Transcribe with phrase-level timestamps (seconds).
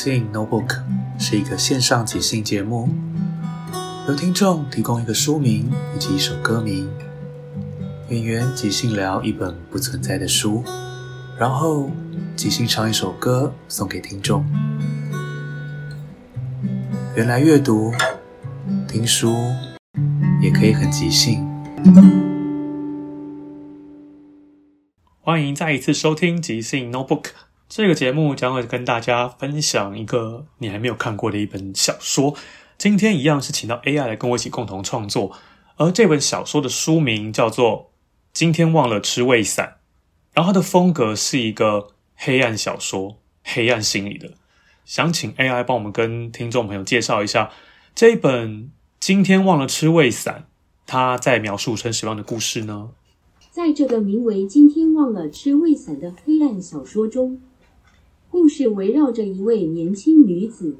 [0.00, 0.80] 兴 Notebook
[1.18, 2.88] 是一个线上即兴节目，
[4.06, 6.88] 由听众提供一个书名以及一首歌名，
[8.08, 10.62] 演员即兴聊一本不存在的书，
[11.36, 11.90] 然后
[12.36, 14.46] 即兴唱一首歌送给听众。
[17.16, 17.92] 原来阅读、
[18.86, 19.34] 听书
[20.40, 21.44] 也可以很即兴。
[25.20, 27.47] 欢迎再一次收听即兴 Notebook。
[27.68, 32.34] 这个节目将会跟大家分享一个你还没有看过的一本小说。
[32.78, 35.32] 今天一样是请到 AI 来跟我一起共同创作，
[35.76, 37.70] 而这本小说的书名叫做
[38.32, 39.66] 《今天忘了吃胃散》，
[40.32, 44.30] 然后它的风格是一个黑暗小说，黑暗心理的。
[44.86, 47.50] 想请 AI 帮我们跟听众朋友介绍一下
[47.94, 48.50] 这一本
[48.98, 50.34] 《今天忘了吃胃散》，
[50.86, 52.92] 它在描述成什么样的故事呢？
[53.50, 57.42] 在这个名为《今天忘了吃胃散》的黑暗小说中。
[58.30, 60.76] 故事围绕着一位年轻女子，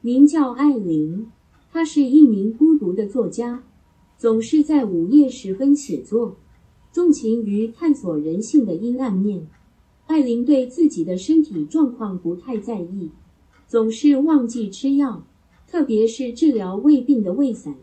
[0.00, 1.26] 名叫艾琳。
[1.70, 3.62] 她是一名孤独的作家，
[4.16, 6.36] 总是在午夜时分写作，
[6.90, 9.46] 钟情于探索人性的阴暗面。
[10.06, 13.10] 艾琳对自己的身体状况不太在意，
[13.68, 15.26] 总是忘记吃药，
[15.68, 17.74] 特别是治疗胃病的胃散。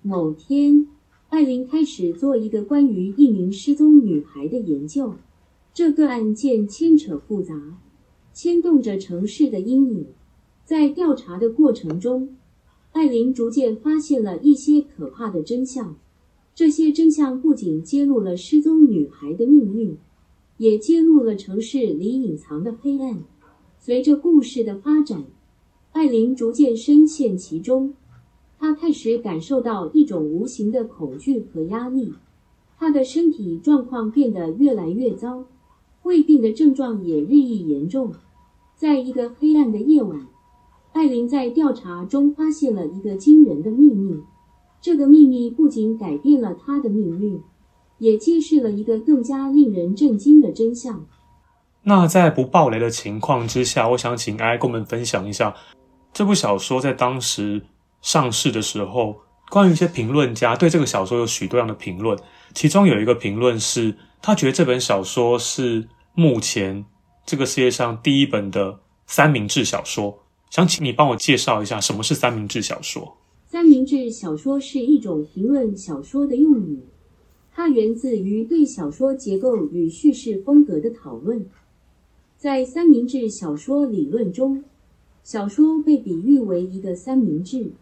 [0.00, 0.86] 某天，
[1.28, 5.14] 艾琳开始做一个关于一名失踪女孩的研究，
[5.72, 7.78] 这个案件牵扯复杂。
[8.34, 10.06] 牵动着城市的阴影，
[10.64, 12.36] 在调查的过程中，
[12.90, 15.94] 艾琳逐渐发现了一些可怕的真相。
[16.52, 19.96] 这些真相不仅揭露了失踪女孩的命运，
[20.58, 23.22] 也揭露了城市里隐藏的黑暗。
[23.78, 25.24] 随着故事的发展，
[25.92, 27.94] 艾琳逐渐深陷其中，
[28.58, 32.12] 她开始感受到一种无形的恐惧和压力，
[32.76, 35.44] 她的身体状况变得越来越糟，
[36.04, 38.12] 胃病的症状也日益严重。
[38.76, 40.26] 在一个黑暗的夜晚，
[40.92, 44.22] 艾琳在调查中发现了一个惊人的秘密。
[44.80, 47.40] 这个秘密不仅改变了她的命运，
[47.98, 51.06] 也揭示了一个更加令人震惊的真相。
[51.84, 55.54] 那在不爆雷的情况之下，我想请 AI 跟我们分享一下
[56.12, 57.62] 这部小说在当时
[58.02, 59.16] 上市的时候，
[59.50, 62.18] 关于一些评论家对这个小说有许多样的评论。
[62.52, 66.84] 其中有一个评论是，他觉得这本小说是目前。
[67.26, 73.16] 这个世界上第一本的三明治小说，想请你帮我介绍一下什么是三明治小说。
[73.46, 76.80] 三明治小说是一种评论小说的用语，
[77.50, 81.46] 它源自于对小说结构与叙事风格的讨论。
[82.36, 84.62] 在三明治小说理论中，
[85.22, 87.72] 小说被比喻为一个三明治，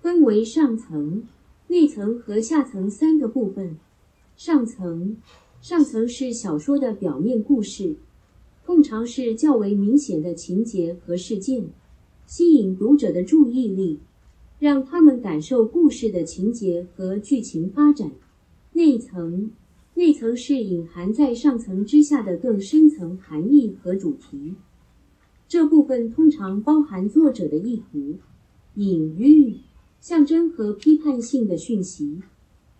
[0.00, 1.26] 分为上层、
[1.68, 3.78] 内层和下层三个部分。
[4.36, 5.16] 上层，
[5.62, 7.94] 上层是小说的表面故事。
[8.64, 11.64] 通常是较为明显的情节和事件，
[12.26, 14.00] 吸引读者的注意力，
[14.58, 18.10] 让他们感受故事的情节和剧情发展。
[18.72, 19.52] 内层，
[19.94, 24.56] 内层是隐含在上层之下的更深层含义和主题。
[25.46, 28.16] 这部分通常包含作者的意图、
[28.74, 29.58] 隐喻、
[30.00, 32.20] 象征和批判性的讯息，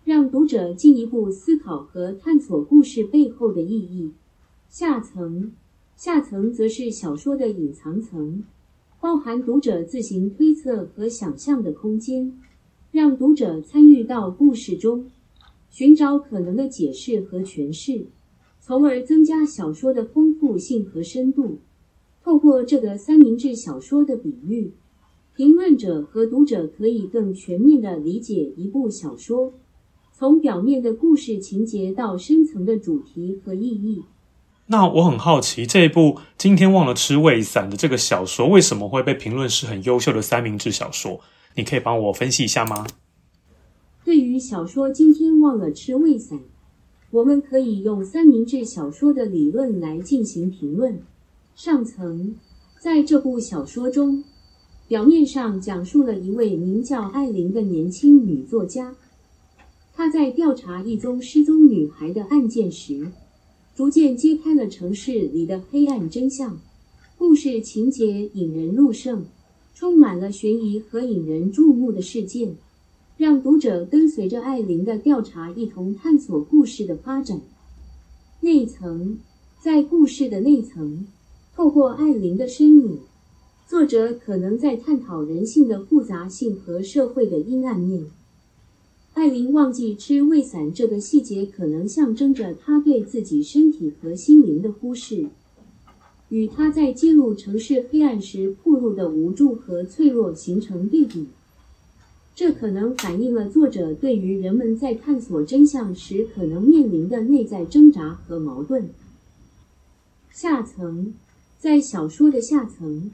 [0.05, 4.11] 让读者进一步思考和探索故事背后的意义。
[4.67, 5.53] 下层，
[5.95, 8.43] 下层则是小说的隐藏层，
[8.99, 12.37] 包含读者自行推测和想象的空间，
[12.91, 15.09] 让读者参与到故事中，
[15.69, 18.07] 寻找可能的解释和诠释，
[18.59, 21.59] 从而增加小说的丰富性和深度。
[22.21, 24.73] 透过这个三明治小说的比喻，
[25.33, 29.53] 评论者和读者可以更全面地理解一部小说，
[30.15, 34.03] 从表面的故事情节到深层的主题和意义。
[34.67, 41.19] 那我很好奇，这一部《今天忘了吃胃散》的这个小说，为什么会被评论是很优秀的三明治小说？
[41.55, 42.85] 你可以帮我分析一下吗？
[44.05, 46.37] 对于小说《今天忘了吃胃散》，
[47.09, 51.01] 我们可以用三明治小说的理论来进行评论。
[51.55, 52.35] 上层，
[52.79, 54.23] 在这部小说中，
[54.87, 58.95] 表面上讲述了一位名叫艾琳的年轻女作家。
[59.95, 63.11] 他在调查一宗失踪女孩的案件时，
[63.75, 66.59] 逐渐揭开了城市里的黑暗真相。
[67.15, 69.23] 故事情节引人入胜，
[69.75, 72.55] 充满了悬疑和引人注目的事件，
[73.17, 77.39] 让读者跟随着艾琳的调查一同探索故事的发展。
[78.41, 79.19] 内层，
[79.61, 81.05] 在故事的内层。
[81.55, 82.99] 透过艾琳的身影，
[83.67, 88.07] 作者可能在探讨人性的复杂性和社会的阴暗面。
[89.13, 95.27] 艾琳忘记吃胃散这个细节，可能象征着她对自己身体和心灵的忽视，
[96.29, 101.27] 与她在揭露城市黑暗时暴露的无助和脆弱形成对比。
[102.35, 108.89] 这可能反映了作者对于人们在探索真相时可能面临的内在挣扎和矛盾。
[110.31, 111.13] 下层。
[111.59, 113.09] 在小说的下层，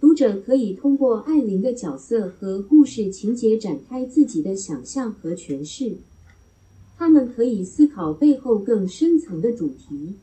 [0.00, 5.98] 读者可以通过艾琳的角色和故事情节展开自己的想象和诠释。
[6.96, 10.14] 他们可以思考背后更深层的主题，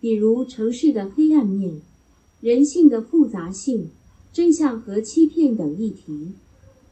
[0.00, 1.80] 比如城市的黑暗面、
[2.40, 3.90] 人性的复杂性、
[4.32, 6.32] 真相和欺骗等议题，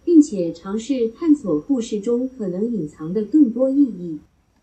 [0.04, 4.18] 并且尝试探索故事中可能隐藏的更多意义。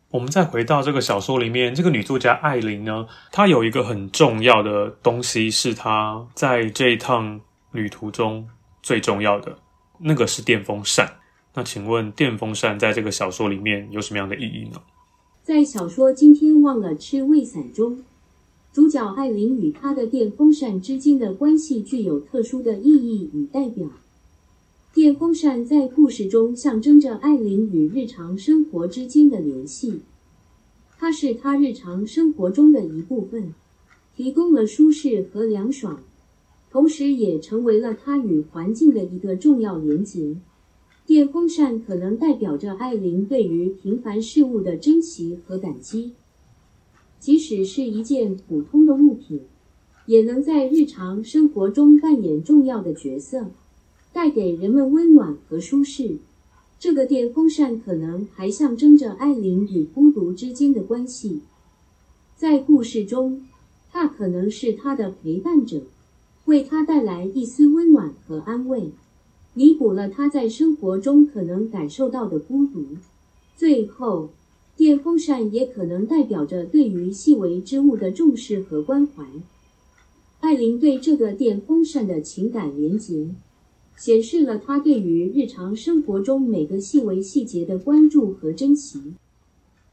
[0.09, 7.39] 我们再回到这个小说里面，这个女作家艾琳呢，她有一个很重要的东西，是她在这一趟
[7.71, 8.47] 旅途中
[8.81, 9.57] 最重要的，
[9.99, 11.17] 那个是电风扇。
[11.53, 14.81] 那请问，电风扇在这个小说里面有什么样的意义呢？
[15.43, 18.03] 在小说《今天忘了吃胃散》中，
[18.71, 23.89] 主角艾琳与她的电风扇之间的关系具有特殊的意义与代表。
[24.93, 30.01] 电风扇在故事中象征着艾琳与日常生活之间的联系，
[30.97, 33.53] 它是她日常生活中的一部分，
[34.15, 36.01] 提供了舒适和凉爽，
[36.71, 40.37] 同时也成为了她与环境的一个重要连结。
[41.05, 46.13] 电风扇可能代表着艾琳对于平凡事物的珍惜和感激，
[47.19, 49.41] 即使是一件普通的物品，
[50.05, 53.47] 也能在日常生活中扮演重要的角色。
[54.13, 56.17] 带给人们温暖和舒适。
[56.77, 61.39] 这个电风扇可能还象征着艾琳与孤独之间的关系。
[62.35, 63.45] 在故事中，
[63.89, 65.83] 它可能是她的陪伴者，
[66.51, 68.91] 为他带来一丝温暖和安慰，
[69.53, 72.85] 弥补了他在生活中可能感受到的孤独。
[73.55, 74.31] 最后，
[74.75, 79.23] 电风扇也可能代表着对于细微之物的重视和关怀。
[80.41, 83.29] 艾琳对这个电风扇的情感连结。
[83.95, 89.13] 显示了他对于日常生活中每个细微细节的关注和珍惜。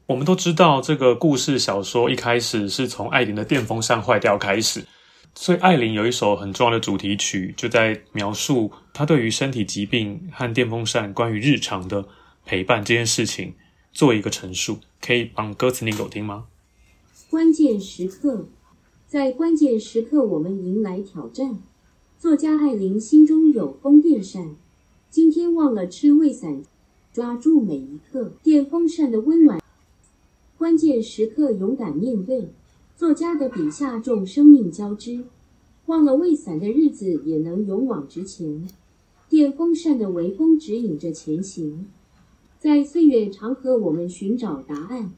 [0.07, 4.83] 我们都知道，这个故事小说一开始是从艾琳的电风扇坏掉开始，
[5.41, 12.05] 所以艾琳有一首很重要的主题曲，就在描述她对于身体疾病和电风扇关于日常的
[12.45, 13.53] 陪伴这件事情
[13.93, 14.79] 做一个陈述。
[14.99, 16.47] 可以帮歌词念给我听吗？
[17.29, 18.49] 关键时刻，
[19.07, 21.59] 在关键时刻，我们迎来挑战。
[22.17, 24.57] 作家艾琳心中有风电扇，
[25.09, 26.63] 今天忘了吃胃散，
[27.13, 29.61] 抓住每一刻电风扇的温暖。
[30.57, 32.49] 关键时刻勇敢面对，
[32.99, 35.23] 作家的笔下众生命交织，
[35.85, 38.67] 忘了未散的日子也能勇往直前。
[39.29, 41.87] 电风扇的微风指引着前行，
[42.59, 45.13] 在岁月长河，我们寻找答案。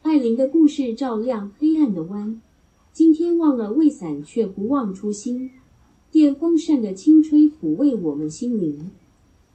[0.00, 2.40] 艾琳的故事照亮黑暗的弯，
[2.94, 5.50] 今天忘了未散，却不忘初心。
[6.10, 8.90] 电风扇的轻吹抚慰我们心灵，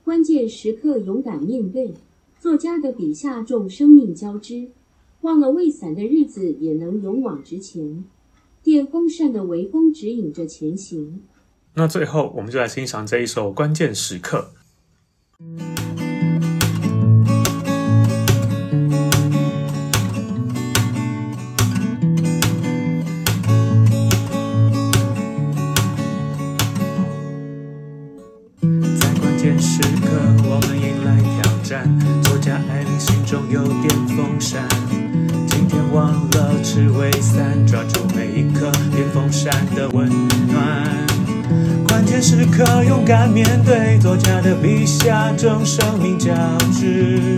[0.03, 1.95] 关键时刻勇敢面对。
[2.39, 4.67] 作家的笔下众生命交织，
[5.23, 8.03] 忘了未散的日子也能勇往直前。
[8.61, 11.23] 电风扇的微风指引着前行。
[11.75, 14.49] 那最后，我们就来欣赏这一首《关键时刻》。
[28.99, 31.97] 在关键时刻，我们迎来挑战。
[32.23, 33.87] 作家艾琳心中有电
[34.17, 34.67] 风扇，
[35.93, 40.09] 忘了吃威散，抓住每一颗电风扇的温
[40.47, 41.07] 暖。
[41.87, 46.33] 关键时刻，勇敢面对，作家的笔下正生命交
[46.71, 47.37] 织。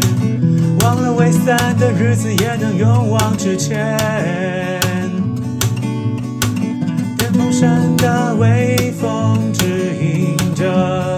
[0.79, 3.97] 忘了未散的日子，也能勇往直前。
[7.17, 9.65] 电风扇的微风指
[9.99, 11.14] 引着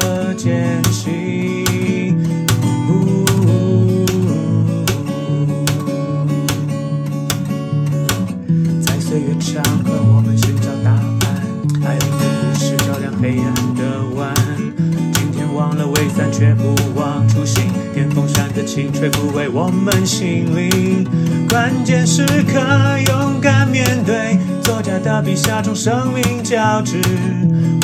[16.38, 17.72] 却不忘初心。
[17.96, 21.04] 电风扇的轻吹抚慰我们心灵。
[21.50, 22.60] 关键时刻，
[23.08, 24.38] 勇敢面对。
[24.62, 27.02] 作家的笔下，中生命交织。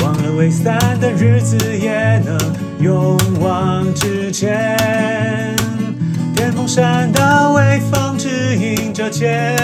[0.04, 2.38] 忘了未散的日子，也能
[2.78, 4.76] 勇往直前。
[6.36, 9.56] 电风扇的微风指引着前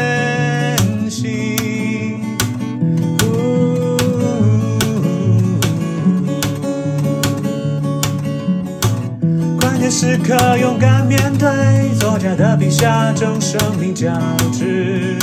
[10.10, 11.48] 时刻，勇敢面对。
[12.00, 14.10] 作家的笔下，正生命交
[14.52, 15.16] 织。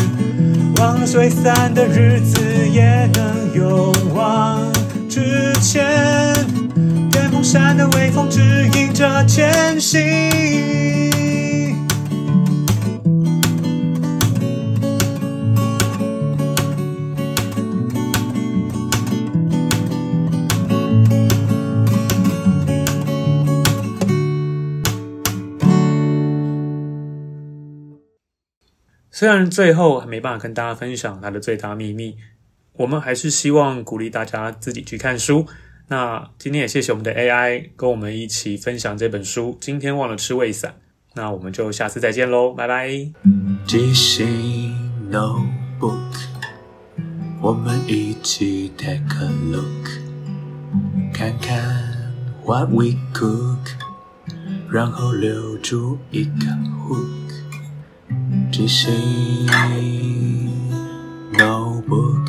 [0.78, 2.40] 忘了未散的日子，
[2.72, 4.72] 也能勇往
[5.10, 6.34] 直前。
[7.12, 8.40] 电风扇的微风指
[8.76, 10.00] 引着前行。
[29.18, 32.16] 虽然最后还没办法跟大家分享它的最大秘密，
[32.74, 35.48] 我们还是希望鼓励大家自己去看书。
[35.88, 39.58] 那今天也谢谢我们的 AI 跟我们一起分享这本书。
[39.60, 40.76] 今天忘了吃胃散，
[41.16, 42.90] 那我们就下次再见喽，拜拜。
[45.10, 45.98] Notebook，
[47.42, 49.90] 我们一起 take a look，
[51.12, 52.14] 看看
[52.46, 53.58] what we cook，
[54.70, 56.46] 然后留住一个
[56.88, 57.27] hook。
[58.58, 58.92] 即兴
[61.34, 62.26] Notebook。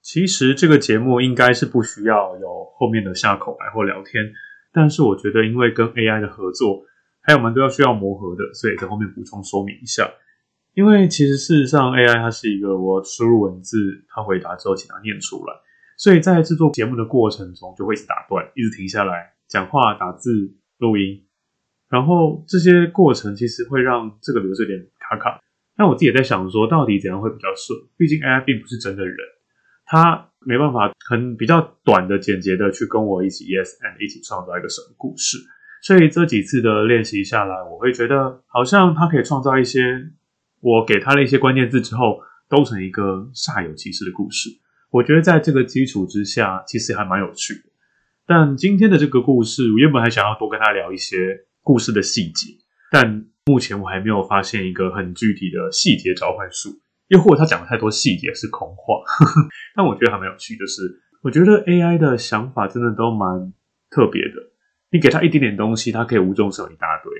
[0.00, 4.32] 其实这个节目应该是不需要有后面的下口白或聊天，
[4.72, 6.86] 但是我觉得因为跟 AI 的合作，
[7.20, 10.10] 还有蛮多要需要磨合的，所以在后面补充说明一下。
[10.72, 15.52] 因为其实事实上 AI 它是一个我输入文字，它回答之后请它念出来，
[15.98, 19.33] 所以在制作节目的过程中就会一直打断，一直停下来。
[19.54, 21.22] 讲话、打字、录音，
[21.88, 25.40] 然后这些过程其实会让这个流程有点卡卡。
[25.78, 27.78] 那我自己也在想说，到底怎样会比较顺？
[27.96, 29.16] 毕竟 AI 并不是真的人，
[29.86, 35.38] 他没办法很比较短的、简洁的去跟我一起 yes and 一起创造一个什么故事。
[35.82, 40.10] 所以这几次的练习下来，我会觉得好像他可以创造一些
[40.58, 42.18] 我给他的一些关键字之后，
[42.48, 44.50] 都成一个煞有其事的故事。
[44.90, 47.70] 我觉得在这个基础之下，其实还蛮有趣的。
[48.26, 52.54] 但今天的这个故事，我原本还想要多跟他聊一些故事的细节，
[52.90, 56.70] 但目前我还没有发现一个很具体的细节召唤术，
[57.08, 59.02] 又或者他讲的太多细节是空话。
[59.76, 63.52] 但我觉得还蛮有趣的是，我觉得 AI 的想法真的都蛮
[63.90, 64.34] 特别的。
[64.90, 67.12] 你给他一点点东西，他可以无中生一大堆。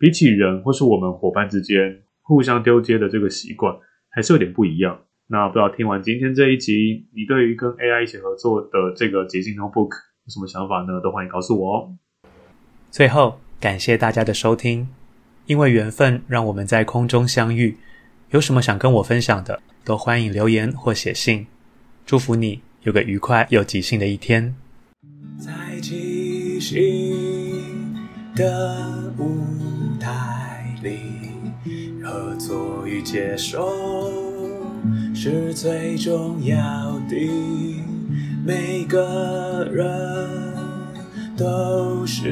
[0.00, 3.72] 比起人或是我们伙伴之间互相丢接的这个习惯，
[4.10, 5.00] 还是有点不一样。
[5.28, 9.90] 那不知道听完今天这一集，你对于跟 AI 一起合作的这个捷径 Notebook
[10.30, 11.00] 有什么想法呢？
[11.02, 11.90] 都欢迎告诉我哦。
[12.88, 14.88] 最后，感谢大家的收听，
[15.46, 17.76] 因为缘分让我们在空中相遇。
[18.30, 21.48] 有什么想跟我分享的，都欢迎留言或写信。
[22.06, 24.54] 祝福你有个愉快又即兴的一天。
[25.36, 27.98] 在即兴
[28.36, 31.00] 的舞台里，
[32.04, 33.68] 合作与接受
[35.12, 36.56] 是最重要
[37.08, 37.89] 的。
[38.44, 39.86] 每个人
[41.36, 42.30] 都是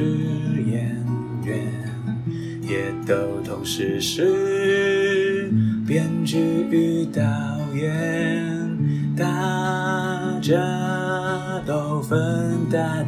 [0.65, 0.95] 演
[1.43, 1.67] 员，
[2.61, 5.51] 也都同时是
[5.87, 6.37] 编剧
[6.69, 7.21] 与导
[7.75, 8.77] 演，
[9.15, 9.25] 大
[10.41, 10.53] 家
[11.65, 12.49] 都分。
[12.71, 13.07] 担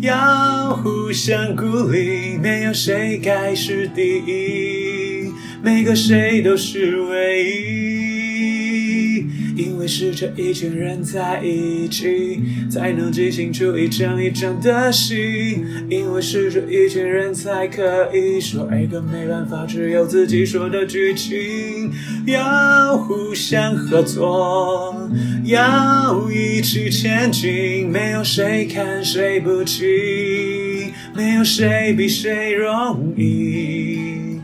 [0.00, 2.38] 要互相鼓励。
[2.38, 5.30] 没有谁该是第一。
[5.62, 9.26] 每个谁都是唯一，
[9.56, 12.40] 因为是这一群人在一起，
[12.70, 15.62] 才能即兴出一场一场的戏。
[15.90, 21.92] 因为是这一群人才可以说一个没办法只有自己说的剧情。
[22.26, 24.99] 要互相合作，
[25.44, 34.40] 要一起前进，没有谁看谁不起，没有谁比谁容易。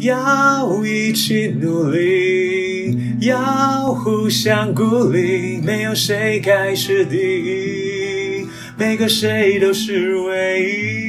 [0.00, 11.08] 要一起努力，要互相鼓励，没有谁该是第一，每个谁都是唯一。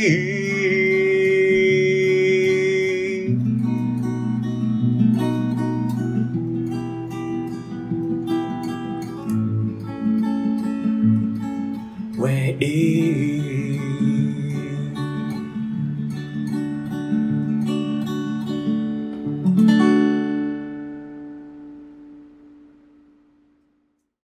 [0.00, 0.39] 唯一。